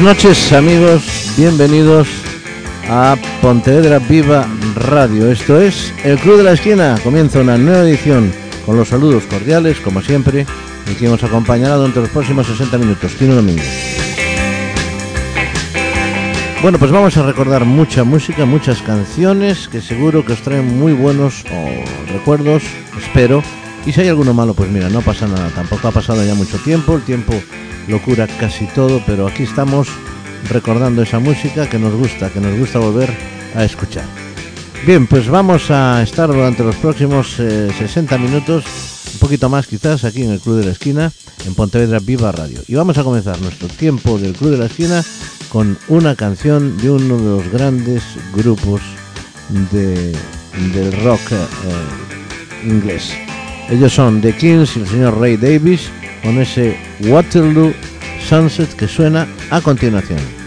buenas 0.00 0.16
noches 0.16 0.52
amigos, 0.52 1.32
bienvenidos 1.36 2.06
a 2.88 3.16
Pontevedra 3.42 3.98
Viva 3.98 4.46
Radio. 4.76 5.30
Esto 5.30 5.60
es 5.60 5.92
El 6.04 6.18
Club 6.18 6.36
de 6.36 6.44
la 6.44 6.52
Esquina. 6.52 6.96
Comienza 7.02 7.40
una 7.40 7.58
nueva 7.58 7.80
edición 7.80 8.32
con 8.64 8.76
los 8.76 8.88
saludos 8.88 9.24
cordiales, 9.24 9.80
como 9.80 10.00
siempre, 10.00 10.46
y 10.88 10.94
que 10.94 11.08
nos 11.08 11.24
acompañará 11.24 11.74
durante 11.74 12.00
los 12.00 12.10
próximos 12.10 12.46
60 12.46 12.78
minutos. 12.78 13.12
Tiene 13.14 13.34
domingo. 13.34 13.62
Bueno, 16.62 16.78
pues 16.78 16.92
vamos 16.92 17.16
a 17.16 17.26
recordar 17.26 17.64
mucha 17.64 18.04
música, 18.04 18.44
muchas 18.44 18.80
canciones 18.82 19.66
que 19.66 19.80
seguro 19.80 20.24
que 20.24 20.34
os 20.34 20.42
traen 20.42 20.78
muy 20.78 20.92
buenos 20.92 21.44
recuerdos, 22.12 22.62
espero. 23.02 23.42
Y 23.88 23.92
si 23.94 24.02
hay 24.02 24.08
alguno 24.08 24.34
malo, 24.34 24.52
pues 24.52 24.70
mira, 24.70 24.90
no 24.90 25.00
pasa 25.00 25.26
nada. 25.26 25.48
Tampoco 25.48 25.88
ha 25.88 25.90
pasado 25.90 26.22
ya 26.22 26.34
mucho 26.34 26.58
tiempo, 26.58 26.96
el 26.96 27.02
tiempo 27.04 27.32
locura 27.88 28.26
casi 28.38 28.66
todo, 28.66 29.02
pero 29.06 29.26
aquí 29.26 29.44
estamos 29.44 29.88
recordando 30.50 31.00
esa 31.00 31.20
música 31.20 31.70
que 31.70 31.78
nos 31.78 31.94
gusta, 31.94 32.28
que 32.28 32.38
nos 32.38 32.58
gusta 32.58 32.80
volver 32.80 33.10
a 33.54 33.64
escuchar. 33.64 34.04
Bien, 34.86 35.06
pues 35.06 35.26
vamos 35.30 35.70
a 35.70 36.02
estar 36.02 36.28
durante 36.28 36.62
los 36.62 36.76
próximos 36.76 37.36
60 37.36 38.14
eh, 38.14 38.18
minutos, 38.18 38.66
un 39.14 39.20
poquito 39.20 39.48
más 39.48 39.66
quizás, 39.66 40.04
aquí 40.04 40.22
en 40.22 40.32
el 40.32 40.40
Club 40.40 40.58
de 40.58 40.66
la 40.66 40.72
Esquina, 40.72 41.10
en 41.46 41.54
Pontevedra 41.54 41.98
Viva 41.98 42.30
Radio. 42.30 42.60
Y 42.68 42.74
vamos 42.74 42.98
a 42.98 43.04
comenzar 43.04 43.40
nuestro 43.40 43.68
tiempo 43.68 44.18
del 44.18 44.34
Club 44.34 44.50
de 44.50 44.58
la 44.58 44.66
Esquina 44.66 45.02
con 45.48 45.78
una 45.88 46.14
canción 46.14 46.76
de 46.76 46.90
uno 46.90 47.16
de 47.16 47.24
los 47.24 47.48
grandes 47.50 48.02
grupos 48.34 48.82
de, 49.72 50.12
del 50.74 50.92
rock 51.02 51.32
eh, 51.32 52.66
inglés. 52.66 53.14
Ellos 53.70 53.92
son 53.92 54.20
The 54.22 54.32
Kings 54.34 54.76
y 54.76 54.80
el 54.80 54.86
señor 54.86 55.20
Ray 55.20 55.36
Davis 55.36 55.90
con 56.22 56.38
ese 56.38 56.76
Waterloo 57.00 57.74
Sunset 58.26 58.74
que 58.74 58.88
suena 58.88 59.26
a 59.50 59.60
continuación. 59.60 60.37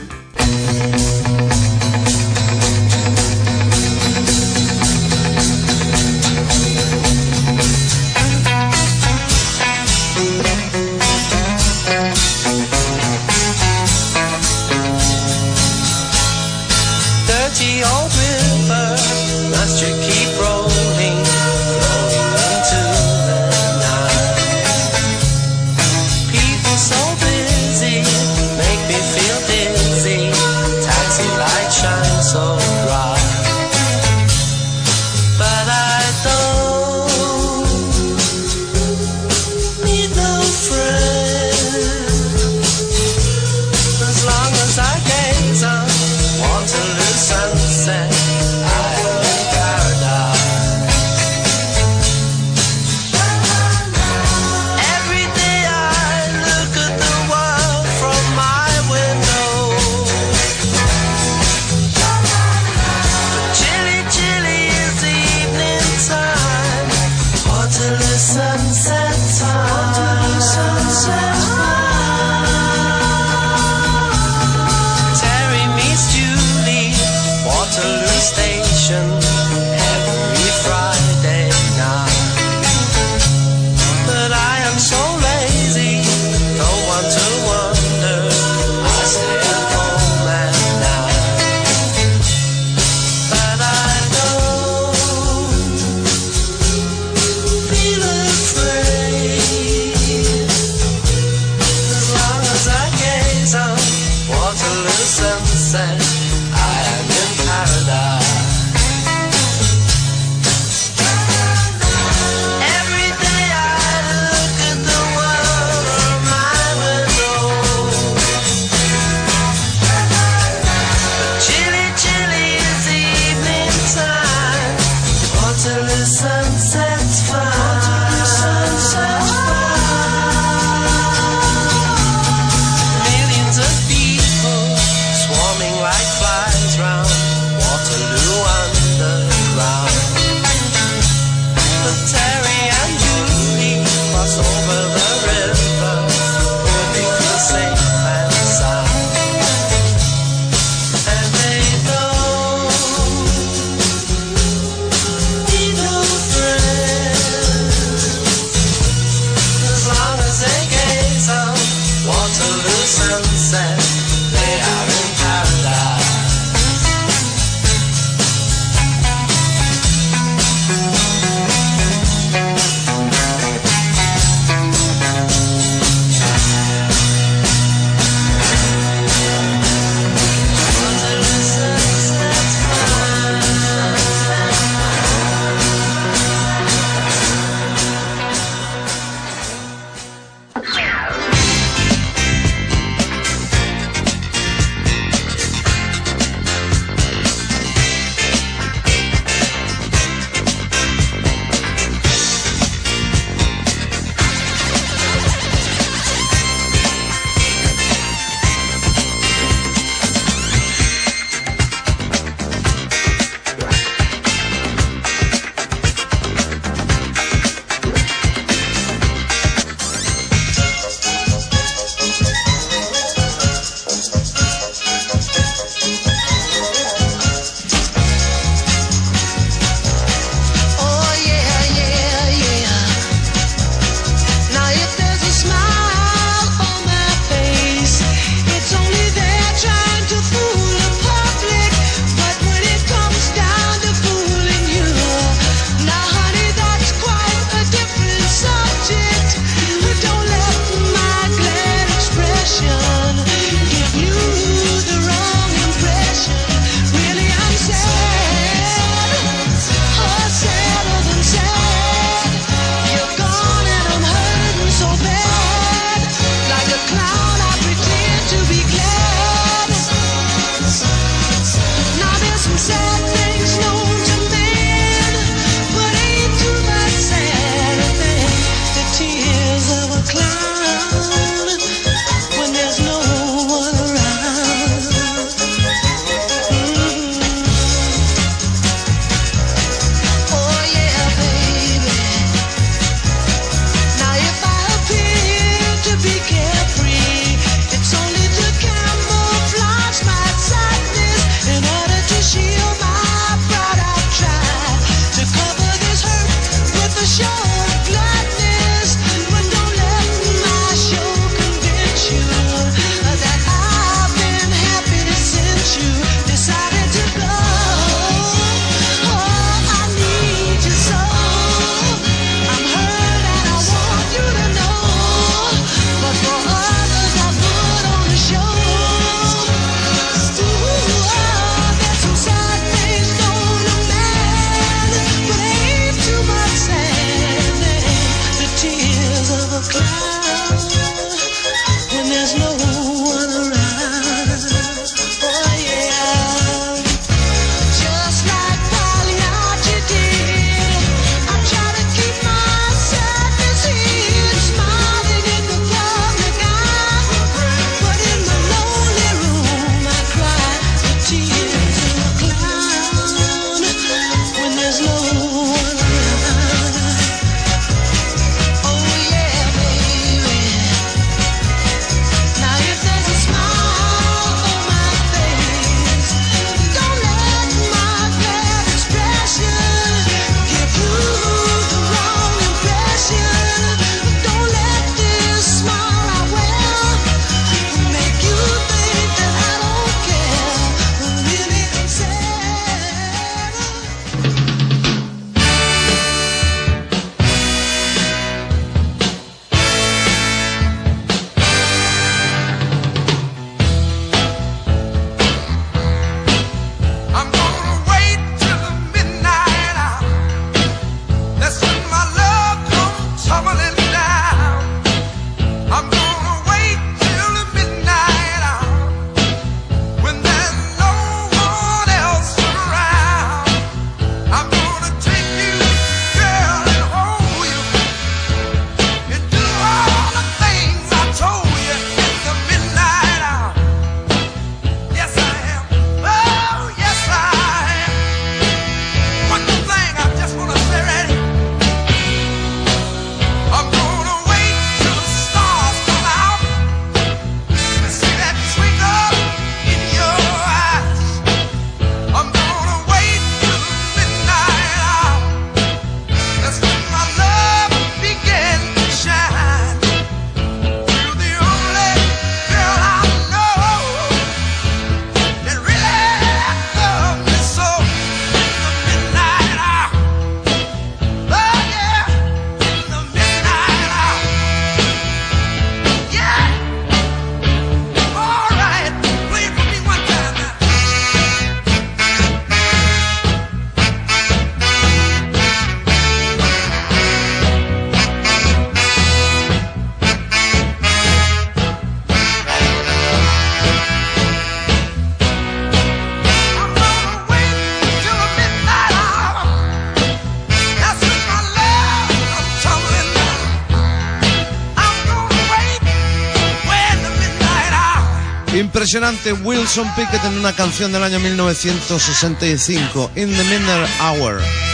Impresionante 508.94 509.32
Wilson 509.48 509.88
Pickett 509.96 510.22
en 510.26 510.38
una 510.38 510.54
canción 510.54 510.92
del 510.92 511.02
año 511.02 511.18
1965, 511.22 513.12
In 513.16 513.32
the 513.32 513.44
Midnight 513.46 513.90
Hour. 514.02 514.71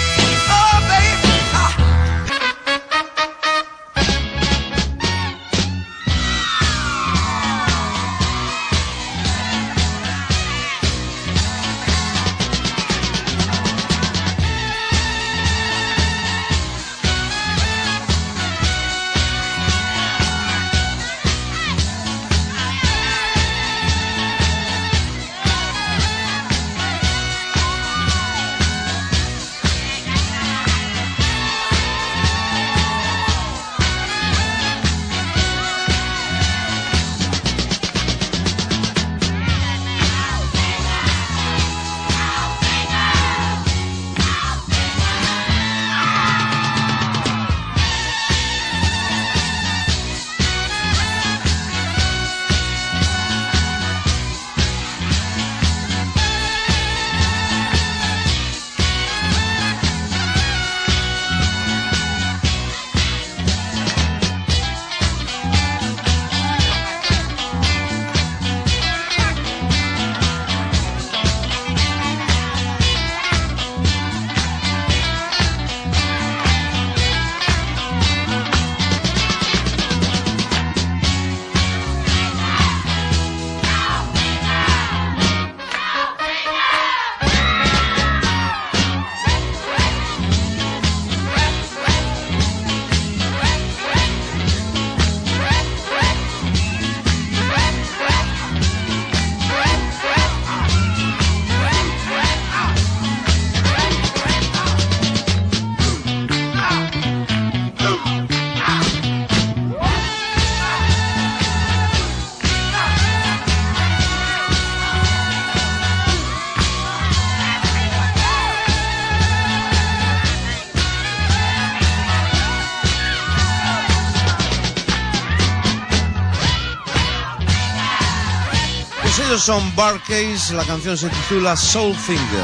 Anderson 129.38 129.76
Barcase, 129.76 130.52
la 130.56 130.64
canción 130.64 130.98
se 130.98 131.10
titula 131.10 131.56
Soul 131.56 131.96
Finger. 131.96 132.44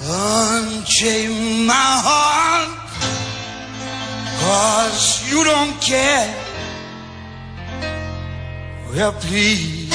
Unchain 0.00 1.64
my 1.64 1.72
heart, 1.72 2.68
cause 4.40 5.30
you 5.30 5.44
don't 5.44 5.80
care. 5.80 6.34
Well, 8.92 9.12
please. 9.20 9.85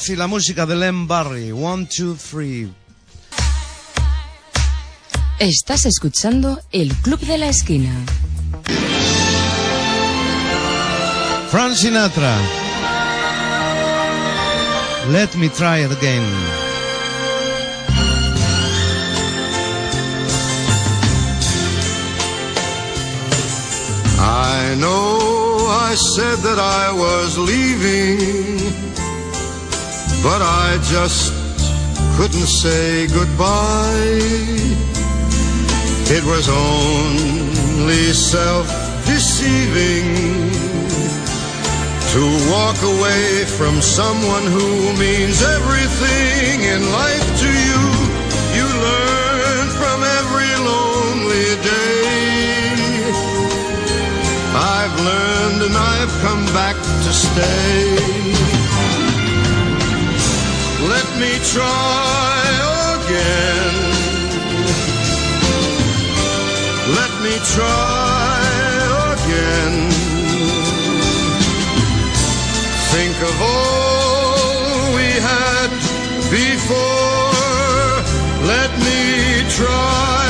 Voz 0.00 0.08
y 0.08 0.16
la 0.16 0.26
música 0.26 0.66
de 0.66 0.76
Len 0.76 1.06
Barry. 1.06 1.52
One, 1.52 1.86
two, 1.86 2.16
three. 2.16 2.72
Estás 5.38 5.84
escuchando 5.86 6.60
El 6.72 6.94
Club 6.96 7.20
de 7.20 7.38
la 7.38 7.48
Esquina. 7.48 7.92
Frank 11.50 11.74
Sinatra. 11.74 12.36
Let 15.10 15.34
me 15.36 15.48
try 15.48 15.84
it 15.84 15.92
again. 15.92 16.24
I 24.18 24.76
know 24.76 25.18
I 25.68 25.94
said 25.94 26.38
that 26.42 26.58
I 26.58 26.92
was 26.92 27.36
leaving, 27.38 28.89
but 30.22 30.42
I 30.42 30.78
just 30.84 31.32
couldn't 32.16 32.48
say 32.62 33.06
goodbye. 33.06 34.20
It 36.12 36.24
was 36.24 36.48
only 36.48 38.12
self 38.12 38.66
deceiving 39.06 40.50
to 42.12 42.22
walk 42.50 42.76
away 42.82 43.44
from 43.46 43.80
someone 43.80 44.44
who 44.44 44.92
means 44.98 45.42
everything 45.42 46.64
in 46.74 46.80
life 46.92 47.26
to 47.42 47.50
you. 47.68 47.82
You 48.58 48.66
learn 48.88 49.66
from 49.80 49.98
every 50.18 50.52
lonely 50.70 51.48
day. 51.64 52.20
I've 54.52 54.96
learned 55.00 55.62
and 55.62 55.76
I've 55.76 56.14
come 56.20 56.44
back 56.52 56.76
to 56.76 57.12
stay. 57.12 58.19
Let 61.00 61.18
me 61.18 61.32
try 61.54 62.42
again. 62.98 63.74
Let 66.98 67.12
me 67.24 67.34
try 67.54 68.42
again. 69.14 69.74
Think 72.92 73.16
of 73.30 73.36
all 73.40 74.94
we 74.94 75.08
had 75.30 75.70
before. 76.28 77.32
Let 78.46 78.70
me 78.86 79.48
try 79.56 80.20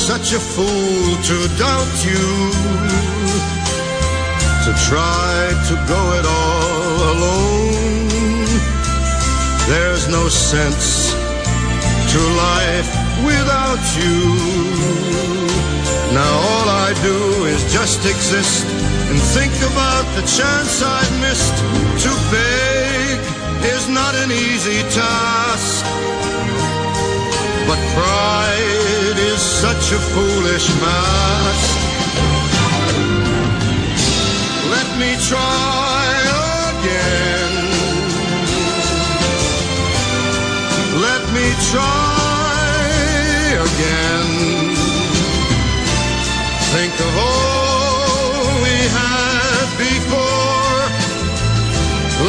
such 0.00 0.32
a 0.32 0.40
fool 0.40 1.16
to 1.28 1.36
doubt 1.58 1.94
you, 2.08 2.26
to 4.64 4.72
try 4.88 5.52
to 5.68 5.74
go 5.92 6.00
it 6.18 6.24
all 6.24 6.96
alone. 7.12 8.48
There's 9.68 10.08
no 10.08 10.28
sense 10.28 11.12
to 12.12 12.20
life 12.48 12.90
without 13.28 13.84
you. 14.00 14.20
Now 16.16 16.32
all 16.48 16.68
I 16.86 16.90
do 17.02 17.44
is 17.44 17.60
just 17.70 18.00
exist 18.06 18.66
and 19.10 19.20
think 19.36 19.54
about 19.72 20.06
the 20.16 20.24
chance 20.38 20.82
I 20.82 21.02
missed. 21.20 21.56
To 22.04 22.12
beg 22.32 23.18
is 23.76 23.88
not 23.88 24.14
an 24.14 24.32
easy 24.32 24.80
task. 24.96 25.84
But 27.68 27.78
pride 27.94 29.18
is 29.32 29.39
such 29.60 29.92
a 29.92 29.98
foolish 29.98 30.68
mask. 30.80 31.78
Let 34.74 34.88
me 34.98 35.10
try 35.28 36.06
again. 36.72 37.52
Let 41.06 41.22
me 41.36 41.46
try 41.72 42.86
again. 43.68 44.30
Think 46.74 46.94
of 47.08 47.12
all 47.28 48.62
we 48.64 48.76
had 48.98 49.66
before. 49.76 50.84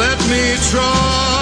Let 0.04 0.18
me 0.28 0.44
try 0.70 1.41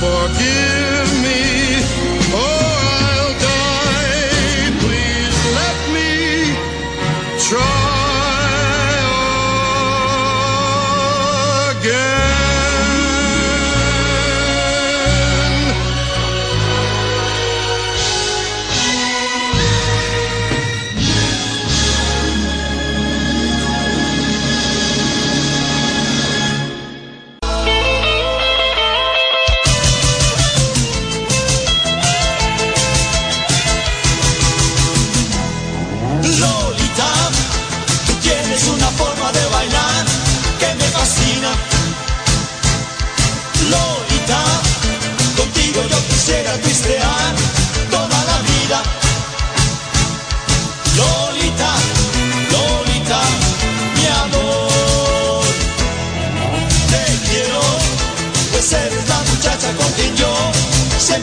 forgive 0.00 0.77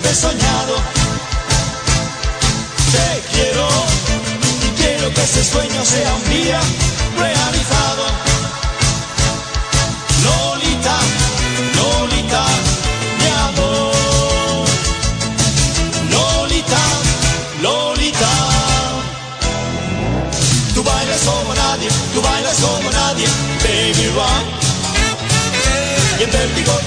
siempre 0.05 0.11
he 0.11 0.15
soñado. 0.15 0.75
Te 2.91 3.35
quiero 3.35 3.67
y 4.63 4.81
quiero 4.81 5.13
que 5.13 5.21
ese 5.21 5.43
sueño 5.43 5.85
sea 5.85 6.13
un 6.13 6.29
día 6.29 6.59
realizado. 7.17 8.24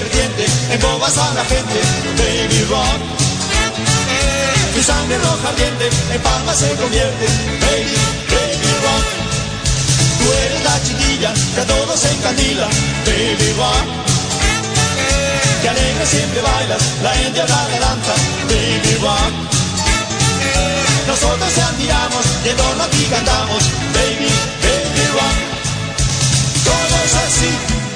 Creciente 0.08 0.46
embobas 0.70 1.16
a 1.18 1.34
la 1.34 1.44
gente, 1.44 1.80
baby 2.16 2.64
rock. 2.70 3.00
Tu 4.74 4.82
sangre 4.82 5.18
roja 5.18 5.48
ardiente 5.48 5.88
en 6.12 6.20
palma 6.22 6.54
se 6.54 6.74
convierte, 6.76 7.26
baby, 7.60 7.96
baby 8.32 8.72
rock. 8.84 9.06
Tú 10.18 10.32
eres 10.44 10.64
la 10.64 10.82
chiquilla 10.82 11.34
que 11.54 11.60
a 11.60 11.66
todos 11.66 12.04
encandila, 12.04 12.68
baby 13.06 13.52
rock. 13.56 13.86
Que 15.62 15.68
alegre 15.68 16.06
siempre 16.06 16.40
bailas, 16.40 16.82
la 17.02 17.16
india 17.22 17.46
la 17.46 17.78
danza, 17.80 18.14
baby 18.48 18.94
rock. 19.02 19.58
Nosotros 21.06 21.52
te 21.54 21.62
admiramos 21.62 22.24
cantamos 23.10 23.62
Baby, 23.94 24.28
Baby 24.62 25.04
Rock. 25.14 25.38
Todos 26.64 27.10
así, 27.24 27.50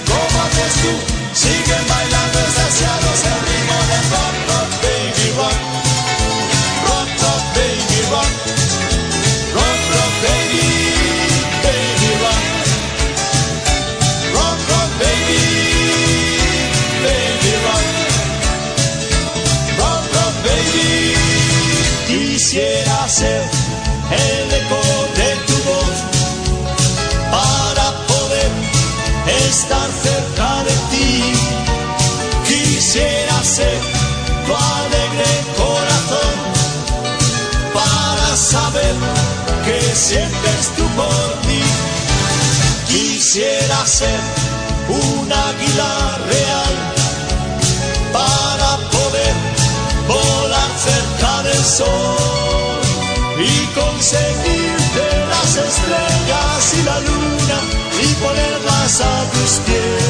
como 0.09 0.43
haces 0.43 0.75
tú, 0.83 1.22
siguen 1.35 1.85
bailando 1.89 2.39
extasiados 2.41 3.25
el 3.25 3.39
ritmo 3.49 3.77
del 3.91 4.05
rock, 4.15 4.37
rock, 4.49 4.71
baby 4.83 5.27
rock. 5.37 5.61
Rock, 6.89 7.09
rock, 7.23 7.45
baby 7.55 7.99
rock. 8.11 8.33
Rock, 9.57 9.81
rock, 9.95 10.15
baby, 10.27 10.69
baby 11.65 12.11
rock. 12.25 12.45
Rock, 14.37 14.59
rock, 14.73 14.91
baby, 15.01 15.43
baby. 17.03 17.53
Rock, 19.79 20.05
rock, 20.17 20.35
baby. 20.45 21.15
Quisiera 22.09 23.09
ser 23.09 23.43
el 24.11 24.53
eco 24.53 24.83
de 25.17 25.31
tu 25.47 25.57
voz 25.65 25.97
para 27.31 27.87
poder 28.07 28.51
estar 29.49 29.89
Tu 33.55 33.59
alegre 33.59 35.31
corazón 35.59 36.37
para 37.75 38.35
saber 38.35 38.95
qué 39.67 39.95
sientes 39.95 40.71
tú 40.75 40.85
por 40.97 41.47
mí. 41.47 41.61
Quisiera 42.89 43.87
ser 43.87 44.21
un 44.89 45.31
águila 45.31 46.19
real 46.31 46.75
para 48.11 48.79
poder 48.89 49.35
volar 50.09 50.71
cerca 50.89 51.43
del 51.43 51.63
sol 51.63 52.81
y 53.39 53.67
conseguirte 53.79 55.05
las 55.29 55.57
estrellas 55.57 56.75
y 56.79 56.83
la 56.85 57.01
luna 57.01 57.59
y 58.01 58.15
ponerlas 58.15 59.01
a 59.03 59.31
tus 59.31 59.51
pies 59.67 60.02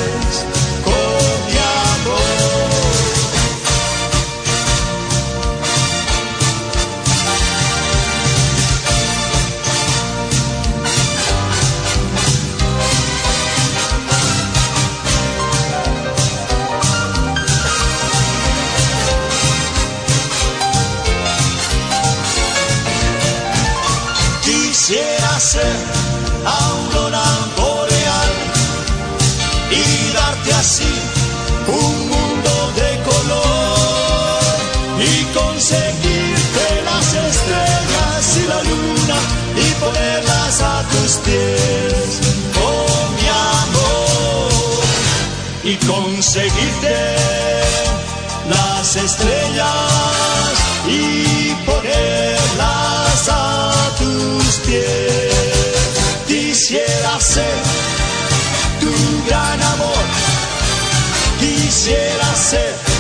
quisiera 61.83 62.37
ser 62.37 62.92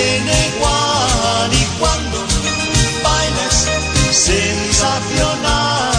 tiene 0.00 0.34
igual 0.54 1.48
y 1.52 1.64
cuando 1.78 2.18
baila 3.04 3.42
es 3.50 3.58
sensacional. 4.16 5.94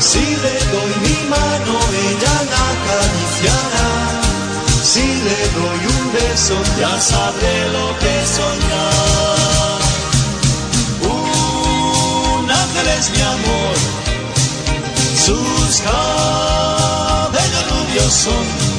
Si 0.00 0.24
le 0.44 0.56
doy 0.72 0.92
mi 1.06 1.18
mano, 1.34 1.74
ella 2.06 2.36
la 2.52 2.62
acariciará. 2.74 3.90
Si 4.92 5.06
le 5.26 5.40
doy 5.58 5.80
un 5.96 6.04
beso, 6.12 6.56
ya 6.80 6.94
sabré 7.00 7.56
lo 7.76 7.86
que 8.00 8.14
soñar. 8.36 9.80
Un 11.14 12.44
ángel 12.50 12.88
es 12.98 13.06
mi 13.14 13.22
amor, 13.36 13.76
sus 15.26 15.70
cabellos 15.88 17.64
rubios 17.70 18.12
son. 18.12 18.75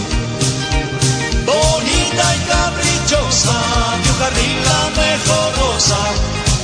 Mi 3.46 4.10
jardín 4.20 4.58
la 4.64 4.90
mejor 5.02 5.58
rosa. 5.60 5.98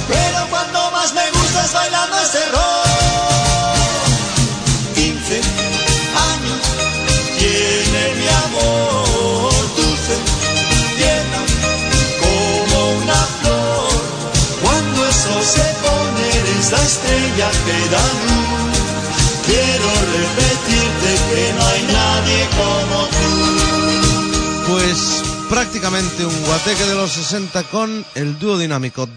Pero 0.08 0.48
cuando 0.50 0.92
más 0.92 1.14
me 1.14 1.30
gusta 1.32 1.66
es 1.66 1.74
bailando 1.74 2.18
este 2.18 2.40
rock. 2.50 3.74
15 4.96 5.42
años 6.34 6.62
tiene 7.38 8.14
mi 8.18 8.28
amor 8.46 9.54
dulce, 9.78 10.16
tierna 10.98 11.42
como 12.24 12.90
una 13.02 13.22
flor. 13.42 13.94
Cuando 14.64 15.06
el 15.06 15.14
sol 15.14 15.44
se 15.44 15.68
pone 15.84 16.24
eres 16.40 16.72
la 16.72 16.82
estrella 16.82 17.52
que 17.66 17.90
da 17.94 18.04
luz. 18.26 18.78
Quiero 19.46 19.90
repetirte 20.18 21.10
que 21.30 21.54
no 21.54 21.68
hay 21.68 21.84
nadie 21.84 22.50
como 22.58 22.98
tú. 23.16 23.32
Pues 24.74 25.13
prácticamente 25.54 26.26
un 26.26 26.46
guateque 26.46 26.84
de 26.84 26.96
los 26.96 27.12
60 27.12 27.64
con 27.66 28.04
el 28.16 28.40
dúo 28.40 28.58
dinámico. 28.58 29.08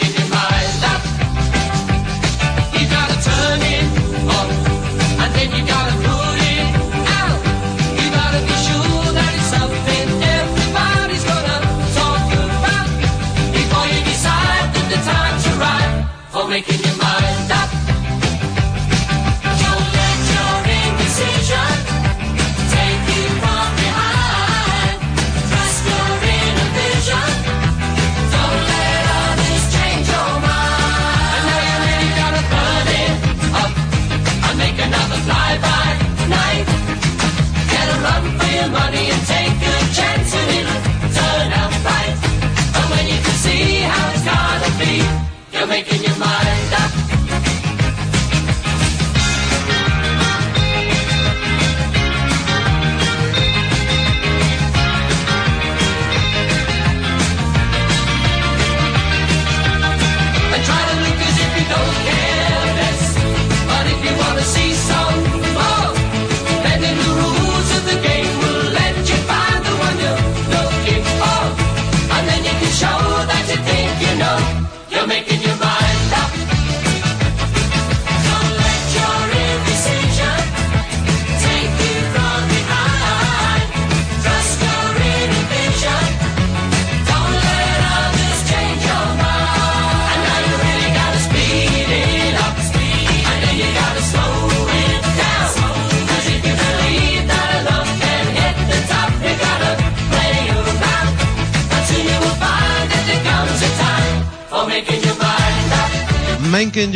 You 0.00 0.17
for 16.48 16.52
making 16.52 16.80
your 16.80 16.96
mind 16.96 17.50
up. 17.52 17.70
Don't 19.60 19.86
let 19.98 20.18
your 20.32 20.54
indecision 20.80 21.74
take 22.72 23.04
you 23.12 23.24
from 23.42 23.68
behind. 23.80 24.96
Trust 25.50 25.80
your 25.88 26.08
inner 26.36 26.70
vision. 26.78 27.30
Don't 28.34 28.60
let 28.72 29.02
others 29.20 29.64
change 29.76 30.06
your 30.14 30.32
mind. 30.48 31.36
And 31.36 31.44
now 31.48 31.60
you 31.68 31.76
really 31.84 32.12
gotta 32.20 32.42
burn 32.52 32.86
it 33.02 33.12
up 33.62 33.72
and 34.48 34.56
make 34.62 34.78
another 34.88 35.20
flyby 35.28 35.88
night. 36.32 36.66
Get 37.72 37.86
a 37.92 37.96
run 38.04 38.24
for 38.38 38.50
your 38.58 38.70
money 38.78 39.04
and 39.12 39.22
take 39.34 39.58
a 39.72 39.76
chance 39.96 40.30
and 40.40 40.48
it'll 40.58 40.80
turn 41.18 41.48
out 41.60 41.72
right. 41.88 42.16
And 42.76 42.86
when 42.92 43.04
you 43.12 43.18
can 43.24 43.36
see 43.44 43.64
how 43.90 44.04
it's 44.12 44.24
gotta 44.24 44.70
be, 44.80 44.94
you're 45.52 45.66
making 45.66 46.02
your 46.04 46.17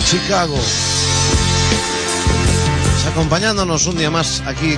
Chicago. 0.05 0.55
Pues 2.93 3.05
acompañándonos 3.07 3.87
un 3.87 3.97
día 3.97 4.09
más 4.09 4.41
aquí 4.45 4.77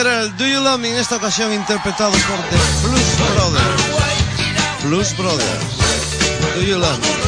era 0.00 0.22
el 0.22 0.28
eh, 0.28 0.32
Do 0.36 0.46
You 0.46 0.60
Love 0.60 0.78
Me 0.78 0.90
en 0.90 0.96
esta 0.96 1.16
ocasión 1.16 1.52
interpretado 1.52 2.10
por 2.10 2.38
The 2.50 2.56
Blues 2.86 3.18
Brothers. 3.34 3.82
Blues 4.84 5.16
Brothers. 5.16 6.54
Do 6.54 6.62
You 6.62 6.78
Love 6.78 6.98
Me. 6.98 7.23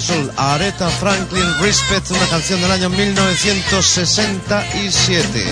Sol, 0.00 0.32
Aretha 0.36 0.88
Franklin 0.88 1.58
Respect, 1.60 2.10
una 2.10 2.26
canción 2.28 2.60
del 2.60 2.70
año 2.70 2.88
1967. 2.88 5.44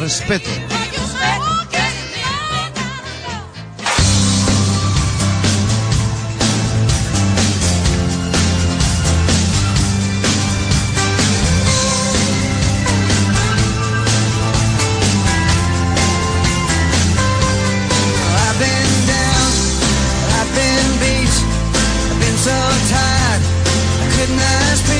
Respeto. 0.00 0.67
goodness. 24.18 24.97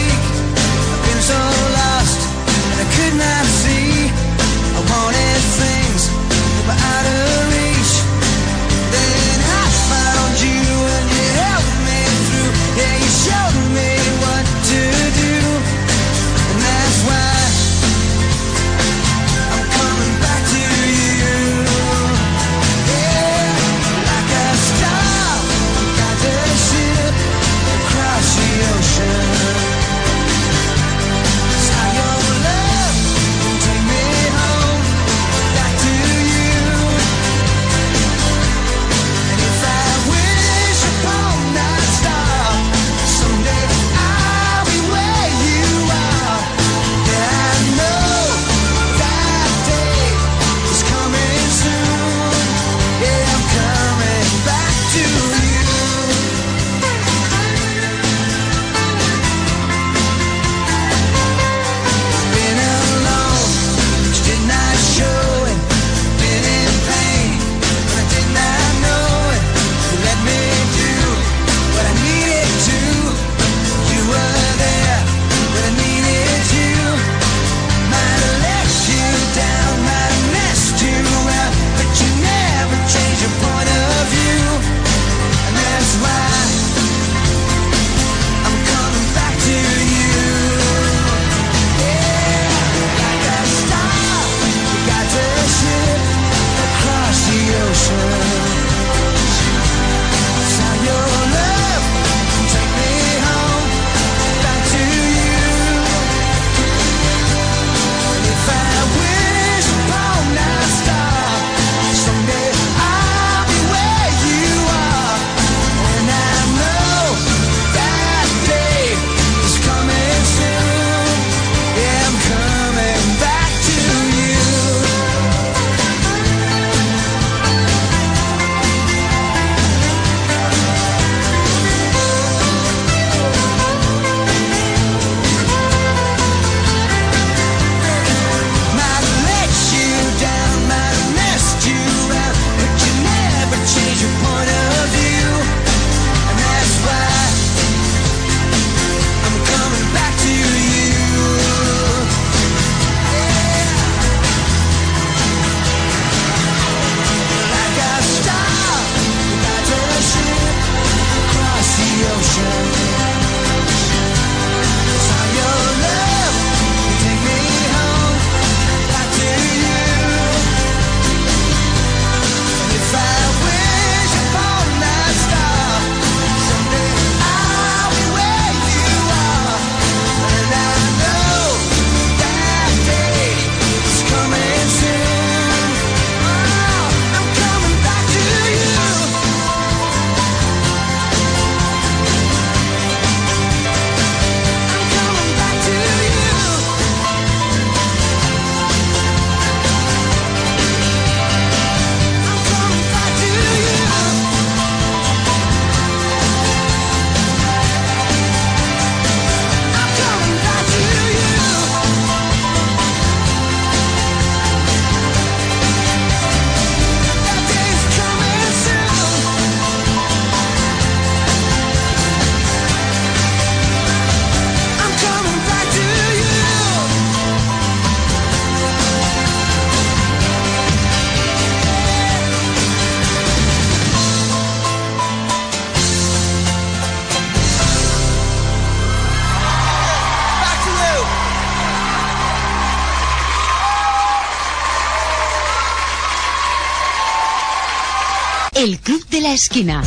El 248.58 248.80
Club 248.80 249.06
de 249.08 249.20
la 249.20 249.32
Esquina. 249.32 249.84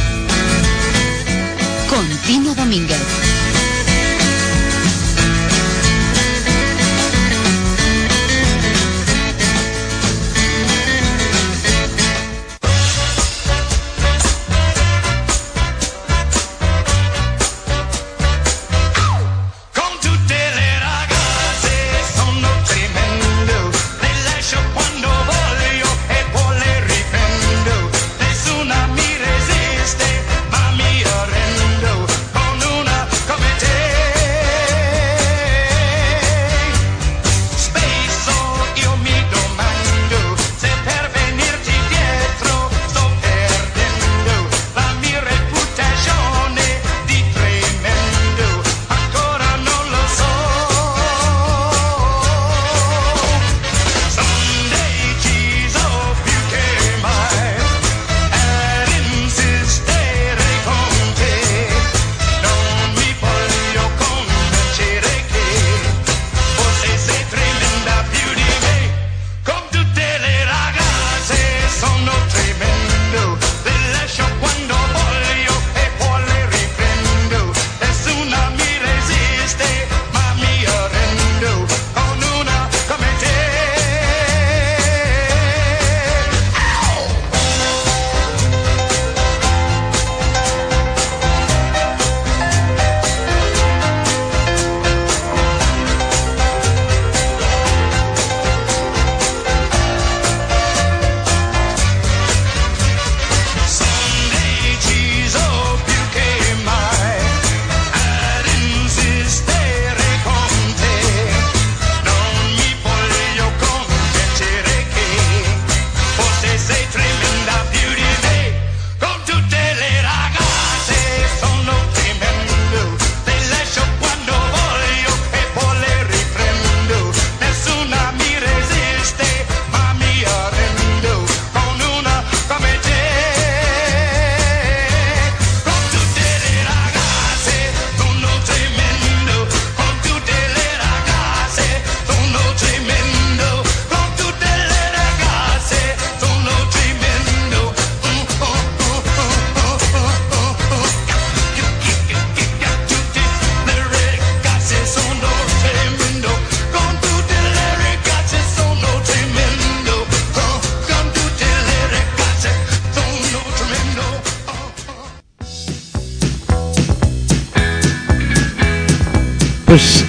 Con 1.89 2.07
Tino 2.25 2.55
Domínguez. 2.55 3.40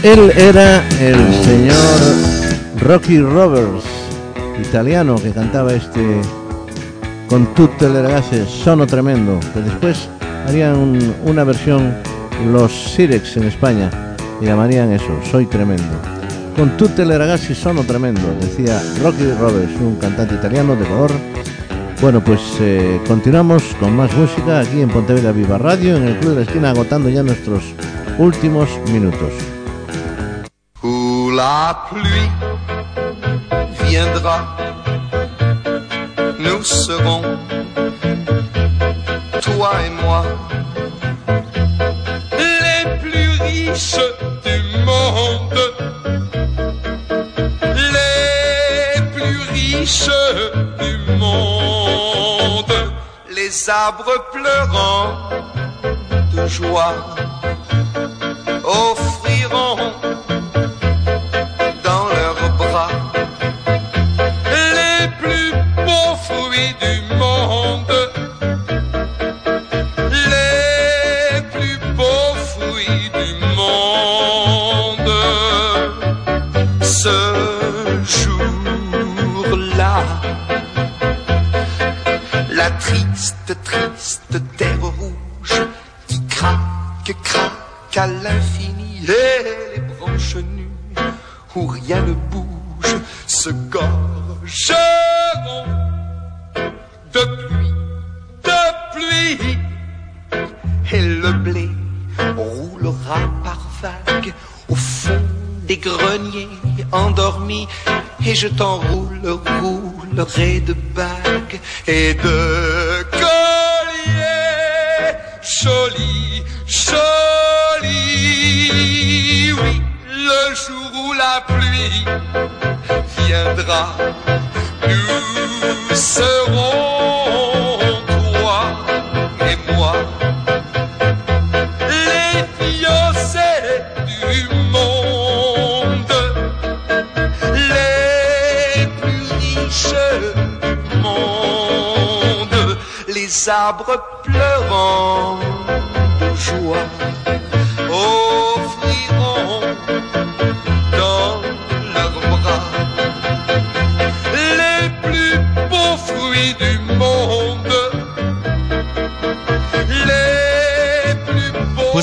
Él 0.03 0.33
era 0.37 0.83
el 0.99 1.15
señor 1.45 1.77
Rocky 2.81 3.21
Roberts, 3.21 3.85
italiano, 4.61 5.15
que 5.15 5.31
cantaba 5.31 5.73
este 5.75 6.21
con 7.29 7.55
tutte 7.55 7.89
le 7.89 8.03
ragazze, 8.03 8.45
sono 8.47 8.85
tremendo, 8.85 9.39
que 9.55 9.61
después 9.61 10.09
harían 10.49 10.99
una 11.25 11.45
versión 11.45 11.95
los 12.51 12.73
Sirex 12.73 13.37
en 13.37 13.45
España 13.45 13.91
y 14.41 14.47
llamarían 14.47 14.91
eso, 14.91 15.17
soy 15.31 15.47
tremendo. 15.47 15.95
Con 16.57 16.77
tutte 16.77 17.07
le 17.07 17.17
ragazze 17.17 17.55
sono 17.55 17.85
tremendo, 17.85 18.23
decía 18.41 18.83
Rocky 19.01 19.31
Roberts, 19.39 19.81
un 19.81 19.95
cantante 19.97 20.35
italiano 20.35 20.75
de 20.75 20.85
color. 20.85 21.13
Bueno, 22.01 22.21
pues 22.25 22.41
eh, 22.59 23.01
continuamos 23.07 23.63
con 23.79 23.95
más 23.95 24.13
música 24.17 24.59
aquí 24.59 24.81
en 24.81 24.89
Pontevedra 24.89 25.31
Viva 25.31 25.59
Radio, 25.59 25.97
en 25.97 26.09
el 26.09 26.17
Club 26.19 26.31
de 26.31 26.37
la 26.41 26.43
Esquina, 26.43 26.71
agotando 26.71 27.09
ya 27.09 27.23
nuestros 27.23 27.63
últimos 28.19 28.69
minutos. 28.93 29.31
La 31.45 31.77
pluie 31.89 32.31
viendra, 33.81 34.39
nous 36.39 36.63
serons, 36.63 37.23
toi 39.41 39.71
et 39.85 39.91
moi, 39.91 40.23
les 42.39 42.97
plus 43.01 43.31
riches 43.43 44.07
du 44.45 44.59
monde, 44.87 45.63
les 47.97 49.03
plus 49.13 49.39
riches 49.53 50.19
du 50.79 51.13
monde, 51.19 52.75
les 53.35 53.69
arbres 53.69 54.31
pleurant 54.33 55.09
de 56.33 56.47
joie 56.47 56.95
offriront 58.63 60.02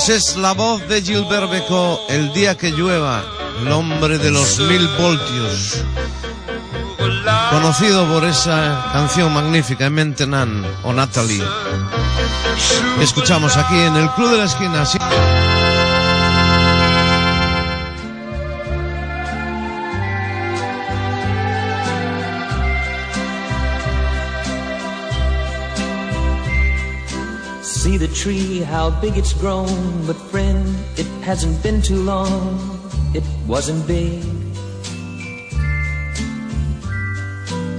es 0.10 0.38
la 0.38 0.54
voz 0.54 0.88
de 0.88 1.02
Gilbert 1.02 1.50
Becot, 1.52 2.00
El 2.10 2.34
día 2.34 2.58
que 2.58 2.72
llueva, 2.72 3.24
el 3.62 3.72
hombre 3.72 4.18
de 4.18 4.32
los 4.32 4.60
mil 4.60 4.88
voltios. 5.00 5.84
Conocido 7.52 8.08
por 8.08 8.24
esa 8.24 8.90
canción 8.92 9.34
magnífica, 9.34 9.90
Maintenant 9.90 10.66
o 10.84 10.94
Natalie. 10.94 11.44
Escuchamos 13.00 13.56
aquí 13.58 13.80
en 13.80 13.96
el 13.96 14.10
Club 14.12 14.32
de 14.32 14.38
la 14.38 14.46
Esquina. 14.46 15.59
The 28.00 28.08
tree, 28.08 28.60
how 28.60 28.90
big 29.02 29.18
it's 29.18 29.34
grown. 29.34 30.08
But 30.08 30.16
friend, 30.32 30.76
it 30.98 31.06
hasn't 31.22 31.62
been 31.62 31.82
too 31.82 32.02
long. 32.02 32.58
It 33.14 33.24
wasn't 33.46 33.86
big. 33.86 34.24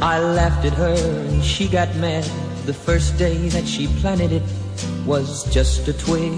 I 0.02 0.18
laughed 0.18 0.66
at 0.66 0.74
her 0.74 0.94
and 0.94 1.42
she 1.42 1.68
got 1.68 1.94
mad. 1.96 2.24
The 2.66 2.74
first 2.74 3.16
day 3.16 3.48
that 3.48 3.66
she 3.66 3.86
planted 4.00 4.32
it 4.32 4.42
was 5.06 5.50
just 5.52 5.88
a 5.88 5.94
twig. 5.94 6.32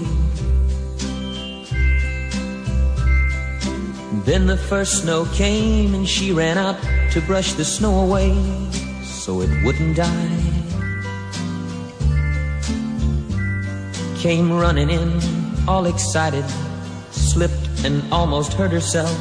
Then 4.23 4.47
the 4.47 4.57
first 4.57 5.03
snow 5.03 5.25
came 5.33 5.93
and 5.93 6.07
she 6.07 6.31
ran 6.31 6.57
out 6.57 6.77
to 7.11 7.21
brush 7.21 7.53
the 7.53 7.65
snow 7.65 7.99
away 7.99 8.33
so 9.03 9.41
it 9.41 9.51
wouldn't 9.65 9.97
die. 9.97 10.52
Came 14.23 14.53
running 14.53 14.89
in, 14.89 15.19
all 15.67 15.85
excited, 15.85 16.45
slipped 17.11 17.83
and 17.83 18.01
almost 18.09 18.53
hurt 18.53 18.71
herself, 18.71 19.19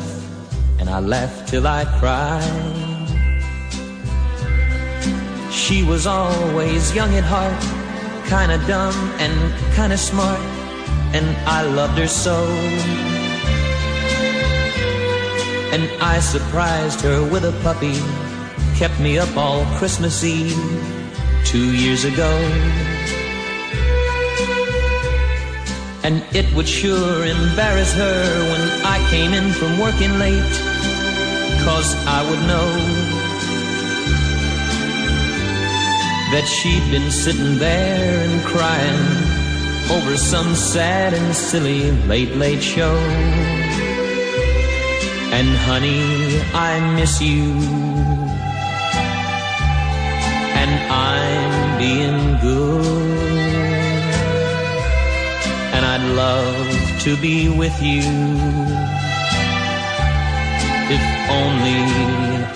and 0.79 0.89
I 0.89 1.01
laughed 1.01 1.49
till 1.49 1.67
I 1.67 1.85
cried. 1.99 3.09
She 5.51 5.83
was 5.83 6.07
always 6.07 6.95
young 6.95 7.13
at 7.17 7.25
heart, 7.25 7.63
kinda 8.29 8.65
dumb 8.69 8.95
and 9.19 9.35
kinda 9.75 9.99
smart, 9.99 10.39
and 11.13 11.27
I 11.49 11.63
loved 11.63 11.99
her 11.99 12.07
so. 12.07 12.39
And 15.73 15.91
I 16.01 16.21
surprised 16.21 17.01
her 17.01 17.25
with 17.25 17.45
a 17.45 17.55
puppy, 17.65 18.01
kept 18.79 19.01
me 19.01 19.19
up 19.19 19.37
all 19.37 19.65
Christmas 19.79 20.23
Eve 20.23 20.63
two 21.45 21.73
years 21.75 22.05
ago. 22.05 22.92
And 26.05 26.25
it 26.35 26.53
would 26.55 26.69
sure 26.69 27.25
embarrass 27.25 27.93
her 27.95 28.23
when 28.51 28.63
I 28.85 28.99
came 29.11 29.33
in 29.33 29.53
from 29.53 29.79
working 29.79 30.19
late, 30.19 30.55
cause 31.65 31.95
I 32.07 32.29
would 32.29 32.43
know 32.51 32.69
that 36.33 36.47
she'd 36.47 36.91
been 36.91 37.11
sitting 37.11 37.59
there 37.59 38.29
and 38.29 38.43
crying 38.45 39.33
over 39.93 40.17
some 40.17 40.55
sad 40.55 41.13
and 41.15 41.35
silly 41.35 41.93
late, 42.09 42.35
late 42.37 42.63
show. 42.63 42.97
And 45.39 45.49
honey, 45.69 46.41
I 46.55 46.81
miss 46.97 47.21
you. 47.21 47.45
And 50.61 50.73
I'm 50.91 51.79
being 51.79 52.39
good. 52.41 53.12
I'd 56.03 56.17
love 56.17 57.01
to 57.03 57.17
be 57.17 57.49
with 57.49 57.81
you. 57.81 58.03
If 60.91 61.03
only 61.31 61.83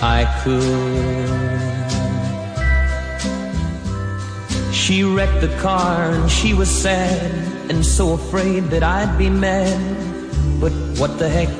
I 0.02 0.26
could. 0.42 1.54
She 4.74 5.04
wrecked 5.04 5.40
the 5.40 5.56
car 5.60 6.10
and 6.10 6.28
she 6.28 6.54
was 6.54 6.68
sad 6.68 7.30
and 7.70 7.86
so 7.86 8.14
afraid 8.14 8.64
that 8.64 8.82
I'd 8.82 9.16
be 9.16 9.30
mad. 9.30 9.78
But 10.60 10.72
what 10.98 11.16
the 11.20 11.28
heck? 11.28 11.50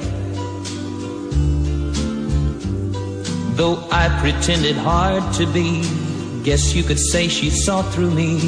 Though 3.57 3.78
I 3.93 4.09
pretended 4.20 4.74
hard 4.74 5.22
to 5.34 5.47
be, 5.47 5.82
guess 6.43 6.74
you 6.74 6.82
could 6.82 6.99
say 6.99 7.28
she 7.28 7.49
saw 7.49 7.82
through 7.82 8.11
me 8.11 8.41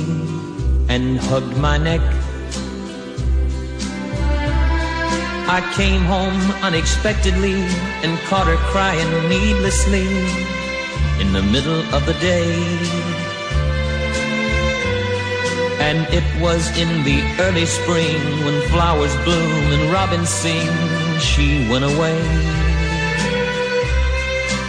and 0.89 1.21
hugged 1.21 1.57
my 1.59 1.79
neck. 1.79 2.18
I 5.51 5.61
came 5.75 6.03
home 6.03 6.39
unexpectedly 6.63 7.55
and 8.05 8.19
caught 8.29 8.47
her 8.47 8.61
crying 8.71 9.11
needlessly 9.31 10.07
in 11.23 11.33
the 11.33 11.43
middle 11.43 11.81
of 11.95 12.05
the 12.05 12.13
day. 12.21 12.53
And 15.81 16.07
it 16.13 16.27
was 16.43 16.69
in 16.77 17.03
the 17.03 17.23
early 17.41 17.65
spring 17.65 18.21
when 18.45 18.61
flowers 18.69 19.17
bloom 19.25 19.73
and 19.73 19.91
robins 19.91 20.29
sing, 20.29 20.69
she 21.19 21.67
went 21.71 21.87
away. 21.87 22.21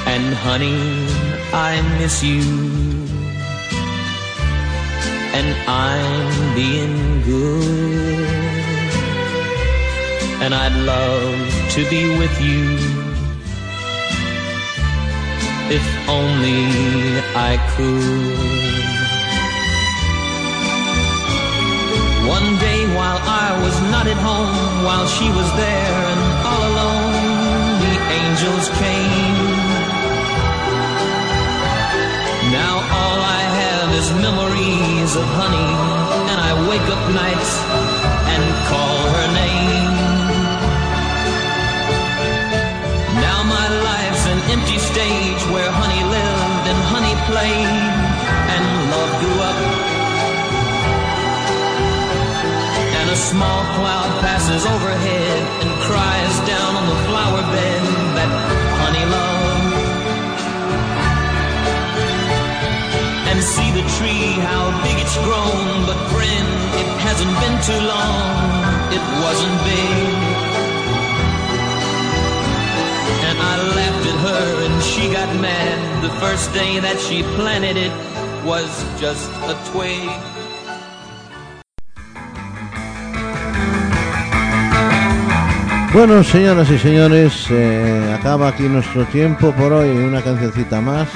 And 0.08 0.34
honey, 0.34 1.06
I 1.52 1.82
miss 2.00 2.24
you. 2.24 2.42
And 5.36 5.50
I'm 5.68 6.56
being 6.56 7.22
good. 7.24 8.39
And 10.42 10.56
I'd 10.56 10.76
love 10.94 11.70
to 11.76 11.82
be 11.90 12.18
with 12.18 12.36
you. 12.42 12.64
If 15.70 15.86
only 16.08 16.64
I 17.36 17.60
could. 17.76 18.70
One 22.36 22.58
day 22.58 22.88
while 22.96 23.20
I 23.22 23.48
was 23.64 23.76
not 23.92 24.08
at 24.08 24.18
home, 24.18 24.86
while 24.88 25.08
she 25.08 25.28
was 25.30 25.50
there 25.58 26.00
and 26.14 26.22
all 26.50 26.64
alone, 26.72 27.14
the 27.84 27.96
angels 28.22 28.66
came. 28.80 29.40
Now 32.56 32.76
all 33.00 33.20
I 33.40 33.44
have 33.62 33.90
is 34.00 34.08
memories 34.26 35.12
of 35.20 35.26
honey, 35.38 35.72
and 36.32 36.40
I 36.50 36.52
wake 36.70 36.88
up 36.96 37.04
nights 37.14 37.52
and 38.34 38.44
call 38.72 38.98
her 39.16 39.28
name. 39.34 39.79
Stage 44.80 45.42
where 45.52 45.70
honey 45.70 46.04
lived 46.08 46.66
and 46.72 46.80
honey 46.88 47.16
played, 47.28 47.96
and 48.56 48.64
love 48.90 49.12
grew 49.20 49.38
up. 49.44 49.60
And 53.00 53.08
a 53.12 53.16
small 53.16 53.62
cloud 53.76 54.12
passes 54.24 54.64
overhead 54.66 55.40
and 55.62 55.70
cries 55.84 56.36
down 56.48 56.72
on 56.80 56.86
the 56.88 57.00
flower 57.12 57.44
bed 57.52 57.84
that 58.18 58.32
honey 58.80 59.06
loved. 59.16 59.70
And 63.30 63.38
see 63.44 63.70
the 63.76 63.86
tree, 64.00 64.40
how 64.48 64.64
big 64.84 64.98
it's 65.04 65.18
grown. 65.28 65.86
But 65.86 66.00
friend, 66.08 66.48
it 66.80 66.90
hasn't 67.04 67.36
been 67.44 67.58
too 67.68 67.82
long. 67.84 68.16
It 68.96 69.04
wasn't 69.24 69.56
big. 69.68 70.39
I 73.40 73.56
laughed 73.76 74.06
at 74.06 74.20
her 74.28 74.66
and 74.66 74.84
she 74.84 75.12
got 75.12 75.30
mad. 75.42 76.04
The 76.04 76.10
first 76.20 76.54
day 76.54 76.80
that 76.80 77.00
she 77.00 77.24
planted 77.36 77.78
it 77.78 77.92
was 78.46 78.70
just 79.00 79.30
a 79.48 79.56
twig. 79.72 80.10
Bueno, 85.92 86.24
señoras 86.24 86.70
y 86.70 86.78
señores, 86.78 87.48
eh, 87.50 88.16
acaba 88.18 88.50
aquí 88.50 88.64
nuestro 88.64 89.06
tiempo 89.06 89.52
por 89.54 89.74
hoy. 89.74 89.90
Una 89.90 90.22
cancioncita 90.22 90.82
más. 90.82 91.08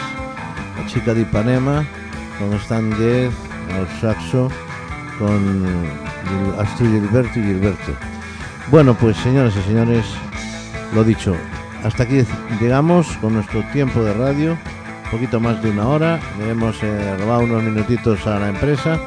La 0.77 0.87
chica 0.87 1.13
de 1.13 1.21
Ipanema, 1.21 1.85
con 2.39 2.53
Stan 2.55 2.91
Getz 2.97 3.33
al 3.75 3.87
saxo, 4.01 4.49
con 5.19 5.87
Astrid 6.59 6.89
Gilberto 6.89 7.39
y 7.39 7.43
Gilberto. 7.43 7.93
Bueno, 8.71 8.95
pues 8.95 9.15
señoras 9.17 9.53
y 9.55 9.61
señores, 9.61 10.05
lo 10.93 11.03
dicho, 11.03 11.35
hasta 11.83 12.03
aquí 12.03 12.23
llegamos 12.59 13.07
con 13.17 13.33
nuestro 13.33 13.61
tiempo 13.71 14.03
de 14.03 14.13
radio. 14.13 14.57
Un 15.05 15.11
poquito 15.11 15.39
más 15.39 15.61
de 15.61 15.69
una 15.69 15.87
hora. 15.87 16.19
Le 16.39 16.51
hemos 16.51 16.81
eh, 16.81 17.17
robado 17.17 17.41
unos 17.41 17.63
minutitos 17.63 18.25
a 18.25 18.39
la 18.39 18.49
empresa. 18.49 18.99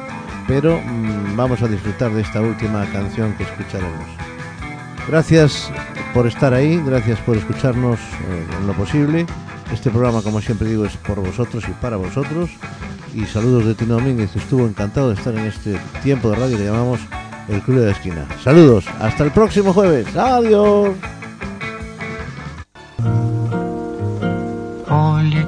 pero 0.47 0.79
mm, 0.79 1.35
vamos 1.35 1.61
a 1.61 1.67
disfrutar 1.67 2.11
de 2.11 2.21
esta 2.21 2.39
última 2.39 2.85
canción 2.91 3.33
que 3.33 3.43
escucharemos. 3.43 4.05
Gracias 5.07 5.71
por 6.13 6.27
estar 6.27 6.53
ahí, 6.53 6.81
gracias 6.85 7.19
por 7.19 7.35
escucharnos 7.35 7.99
eh, 7.99 8.45
en 8.59 8.67
lo 8.67 8.73
posible. 8.73 9.25
Este 9.73 9.89
programa, 9.89 10.21
como 10.21 10.39
siempre 10.39 10.69
digo, 10.69 10.85
es 10.85 10.95
por 10.97 11.19
vosotros 11.19 11.63
y 11.67 11.71
para 11.81 11.97
vosotros. 11.97 12.49
Y 13.13 13.25
saludos 13.25 13.65
de 13.65 13.75
Tino 13.75 13.95
Domínguez, 13.95 14.35
estuvo 14.35 14.65
encantado 14.65 15.09
de 15.09 15.15
estar 15.15 15.33
en 15.35 15.45
este 15.45 15.77
tiempo 16.03 16.29
de 16.29 16.35
radio 16.35 16.57
que 16.57 16.65
llamamos 16.65 16.99
el 17.49 17.61
Club 17.61 17.79
de 17.79 17.85
la 17.87 17.91
Esquina. 17.91 18.25
Saludos, 18.43 18.85
hasta 18.99 19.23
el 19.23 19.31
próximo 19.31 19.73
jueves. 19.73 20.15
Adiós. 20.15 21.16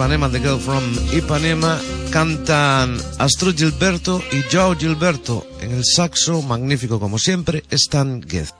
Ipanema, 0.00 0.30
The 0.30 0.38
Girl 0.38 0.58
from 0.58 0.82
Ipanema, 1.12 1.78
cantan 2.10 2.96
Astrid 3.18 3.58
Gilberto 3.58 4.22
y 4.32 4.40
Joao 4.50 4.74
Gilberto. 4.74 5.46
En 5.60 5.72
el 5.72 5.84
saxo, 5.84 6.40
magnífico 6.40 6.98
como 6.98 7.18
siempre, 7.18 7.64
Stan 7.68 8.22
Getz. 8.26 8.54